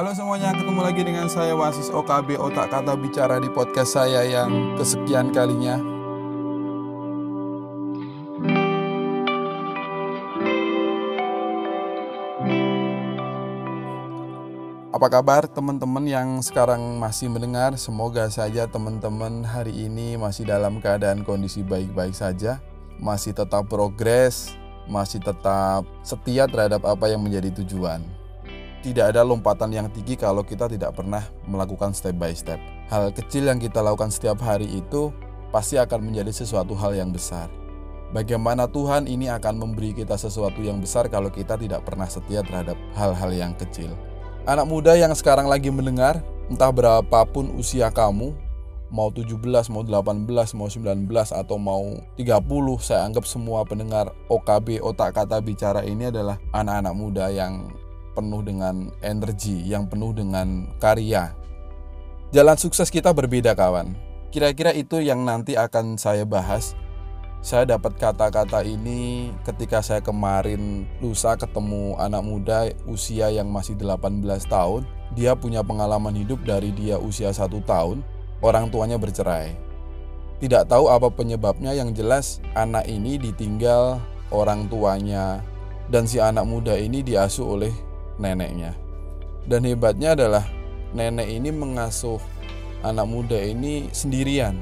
[0.00, 4.72] Halo semuanya, ketemu lagi dengan saya Wasis OKB Otak Kata Bicara di podcast saya yang
[4.80, 5.76] kesekian kalinya.
[14.88, 17.76] Apa kabar teman-teman yang sekarang masih mendengar?
[17.76, 22.56] Semoga saja teman-teman hari ini masih dalam keadaan kondisi baik-baik saja,
[22.96, 24.56] masih tetap progres,
[24.88, 28.19] masih tetap setia terhadap apa yang menjadi tujuan.
[28.80, 32.56] Tidak ada lompatan yang tinggi kalau kita tidak pernah melakukan step by step.
[32.88, 35.12] Hal kecil yang kita lakukan setiap hari itu
[35.52, 37.52] pasti akan menjadi sesuatu hal yang besar.
[38.10, 42.74] Bagaimana Tuhan ini akan memberi kita sesuatu yang besar kalau kita tidak pernah setia terhadap
[42.96, 43.92] hal-hal yang kecil.
[44.48, 48.32] Anak muda yang sekarang lagi mendengar, entah berapapun usia kamu,
[48.90, 49.36] mau 17,
[49.70, 55.86] mau 18, mau 19, atau mau 30, saya anggap semua pendengar OKB, otak kata bicara
[55.86, 57.68] ini adalah anak-anak muda yang
[58.12, 61.34] penuh dengan energi, yang penuh dengan karya.
[62.30, 63.94] Jalan sukses kita berbeda kawan.
[64.30, 66.78] Kira-kira itu yang nanti akan saya bahas
[67.40, 74.20] saya dapat kata-kata ini ketika saya kemarin lusa ketemu anak muda usia yang masih 18
[74.44, 74.84] tahun.
[75.16, 78.04] Dia punya pengalaman hidup dari dia usia satu tahun,
[78.44, 79.56] orang tuanya bercerai.
[80.36, 85.40] Tidak tahu apa penyebabnya yang jelas anak ini ditinggal orang tuanya
[85.88, 87.72] dan si anak muda ini diasuh oleh
[88.20, 88.76] neneknya.
[89.48, 90.44] Dan hebatnya adalah
[90.92, 92.20] nenek ini mengasuh
[92.84, 94.60] anak muda ini sendirian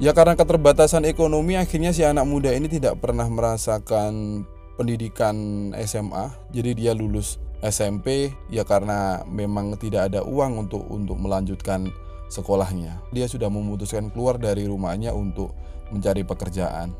[0.00, 4.48] Ya karena keterbatasan ekonomi akhirnya si anak muda ini tidak pernah merasakan
[4.80, 5.36] pendidikan
[5.84, 6.32] SMA.
[6.56, 11.92] Jadi dia lulus SMP ya karena memang tidak ada uang untuk untuk melanjutkan
[12.32, 12.96] sekolahnya.
[13.12, 15.52] Dia sudah memutuskan keluar dari rumahnya untuk
[15.92, 16.96] mencari pekerjaan.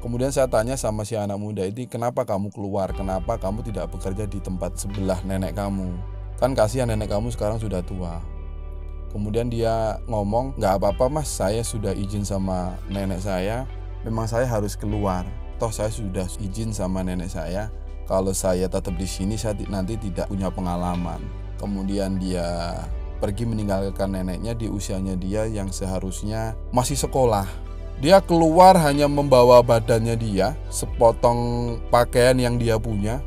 [0.00, 2.88] Kemudian saya tanya sama si anak muda ini, kenapa kamu keluar?
[2.96, 5.92] Kenapa kamu tidak bekerja di tempat sebelah nenek kamu?
[6.40, 8.16] Kan kasihan nenek kamu sekarang sudah tua.
[9.12, 13.68] Kemudian dia ngomong, nggak apa-apa mas, saya sudah izin sama nenek saya.
[14.00, 15.28] Memang saya harus keluar.
[15.60, 17.68] Toh saya sudah izin sama nenek saya.
[18.08, 21.20] Kalau saya tetap di sini, saya nanti tidak punya pengalaman.
[21.60, 22.72] Kemudian dia
[23.20, 27.44] pergi meninggalkan neneknya di usianya dia yang seharusnya masih sekolah.
[28.00, 33.20] Dia keluar hanya membawa badannya dia, sepotong pakaian yang dia punya.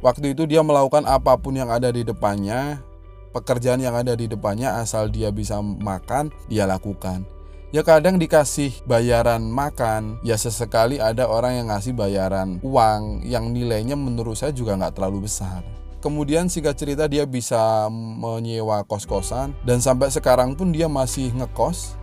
[0.00, 2.80] Waktu itu dia melakukan apa pun yang ada di depannya,
[3.36, 7.28] pekerjaan yang ada di depannya asal dia bisa makan, dia lakukan.
[7.68, 13.92] Ya kadang dikasih bayaran makan, ya sesekali ada orang yang ngasih bayaran uang yang nilainya
[13.92, 15.60] menurut saya juga nggak terlalu besar.
[16.00, 22.00] Kemudian singkat cerita dia bisa menyewa kos-kosan dan sampai sekarang pun dia masih ngekos.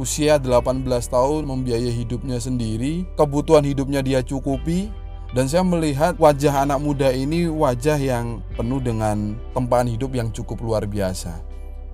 [0.00, 4.88] Usia 18 tahun membiayai hidupnya sendiri, kebutuhan hidupnya dia cukupi,
[5.36, 10.60] dan saya melihat wajah anak muda ini wajah yang penuh dengan tempaan hidup yang cukup
[10.64, 11.40] luar biasa.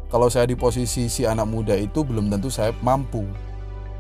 [0.09, 3.27] Kalau saya di posisi si anak muda itu belum tentu saya mampu.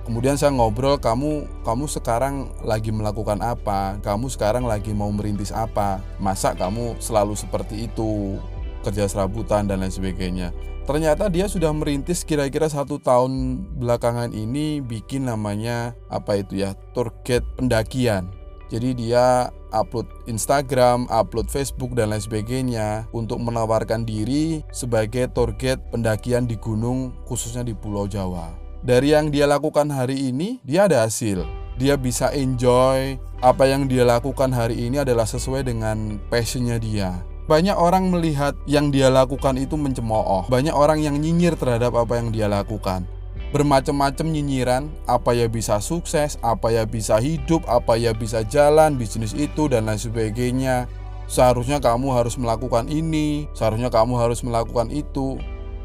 [0.08, 4.00] Kemudian saya ngobrol, kamu kamu sekarang lagi melakukan apa?
[4.00, 6.00] Kamu sekarang lagi mau merintis apa?
[6.16, 8.40] Masa kamu selalu seperti itu?
[8.86, 10.54] Kerja serabutan dan lain sebagainya.
[10.88, 17.44] Ternyata dia sudah merintis kira-kira satu tahun belakangan ini bikin namanya apa itu ya target
[17.60, 18.32] pendakian
[18.68, 26.44] jadi dia upload Instagram, upload Facebook dan lain sebagainya untuk menawarkan diri sebagai target pendakian
[26.44, 28.52] di gunung khususnya di Pulau Jawa.
[28.84, 31.42] Dari yang dia lakukan hari ini, dia ada hasil.
[31.80, 37.24] Dia bisa enjoy apa yang dia lakukan hari ini adalah sesuai dengan passionnya dia.
[37.48, 40.46] Banyak orang melihat yang dia lakukan itu mencemooh.
[40.52, 43.08] Banyak orang yang nyinyir terhadap apa yang dia lakukan
[43.48, 49.32] bermacam-macam nyinyiran, apa ya bisa sukses, apa ya bisa hidup, apa ya bisa jalan bisnis
[49.32, 50.84] itu dan lain sebagainya.
[51.28, 55.36] Seharusnya kamu harus melakukan ini, seharusnya kamu harus melakukan itu.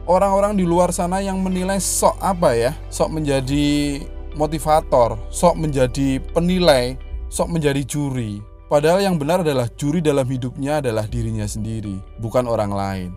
[0.08, 2.72] Orang-orang di luar sana yang menilai sok apa ya?
[2.92, 4.04] Sok menjadi
[4.36, 7.00] motivator, sok menjadi penilai,
[7.32, 8.44] sok menjadi juri.
[8.74, 13.10] Padahal yang benar adalah juri dalam hidupnya adalah dirinya sendiri, bukan orang lain.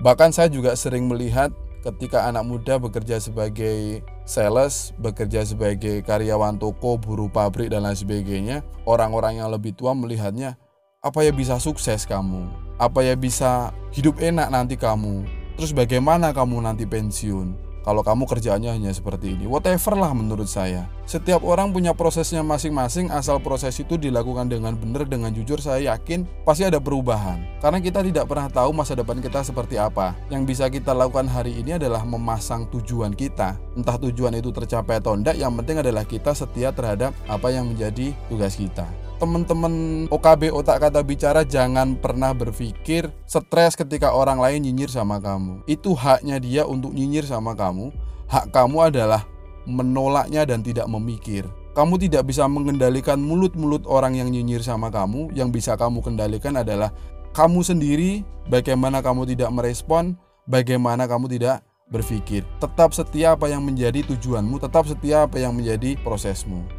[0.00, 1.52] Bahkan saya juga sering melihat
[1.84, 8.64] ketika anak muda bekerja sebagai sales, bekerja sebagai karyawan toko, buruh pabrik dan lain sebagainya,
[8.88, 10.56] orang-orang yang lebih tua melihatnya,
[11.04, 12.48] apa ya bisa sukses kamu?
[12.80, 15.28] Apa ya bisa hidup enak nanti kamu?
[15.60, 17.67] Terus bagaimana kamu nanti pensiun?
[17.88, 19.48] Kalau kamu kerjaannya hanya seperti ini.
[19.48, 20.84] Whatever lah menurut saya.
[21.08, 26.28] Setiap orang punya prosesnya masing-masing asal proses itu dilakukan dengan benar dengan jujur saya yakin
[26.44, 27.40] pasti ada perubahan.
[27.64, 30.12] Karena kita tidak pernah tahu masa depan kita seperti apa.
[30.28, 33.56] Yang bisa kita lakukan hari ini adalah memasang tujuan kita.
[33.72, 38.12] Entah tujuan itu tercapai atau tidak, yang penting adalah kita setia terhadap apa yang menjadi
[38.28, 39.07] tugas kita.
[39.18, 45.66] Teman-teman OKB otak kata bicara jangan pernah berpikir stres ketika orang lain nyinyir sama kamu.
[45.66, 47.90] Itu haknya dia untuk nyinyir sama kamu.
[48.30, 49.26] Hak kamu adalah
[49.66, 51.44] menolaknya dan tidak memikir.
[51.74, 55.34] Kamu tidak bisa mengendalikan mulut-mulut orang yang nyinyir sama kamu.
[55.34, 56.94] Yang bisa kamu kendalikan adalah
[57.34, 60.14] kamu sendiri, bagaimana kamu tidak merespon,
[60.46, 62.44] bagaimana kamu tidak berpikir.
[62.58, 66.77] Tetap setia apa yang menjadi tujuanmu, tetap setia apa yang menjadi prosesmu.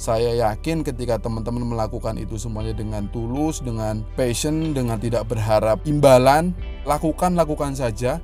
[0.00, 6.56] Saya yakin ketika teman-teman melakukan itu semuanya dengan tulus, dengan passion, dengan tidak berharap imbalan,
[6.88, 8.16] lakukan lakukan saja,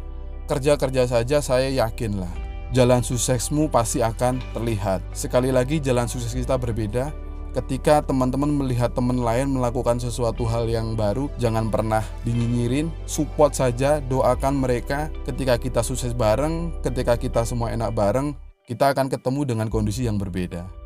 [0.48, 5.04] kerja-kerja saja saya yakinlah jalan suksesmu pasti akan terlihat.
[5.12, 7.12] Sekali lagi jalan sukses kita berbeda.
[7.52, 14.00] Ketika teman-teman melihat teman lain melakukan sesuatu hal yang baru, jangan pernah dinyinyirin, support saja,
[14.12, 15.08] doakan mereka.
[15.24, 18.36] Ketika kita sukses bareng, ketika kita semua enak bareng,
[18.68, 20.85] kita akan ketemu dengan kondisi yang berbeda.